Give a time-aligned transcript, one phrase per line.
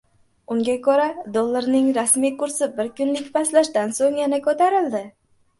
[0.53, 1.03] Unga ko‘ra,
[1.35, 5.05] dollarning rasmiy kursi bir kunlik pastlashdan so‘ng yana ko‘tarildi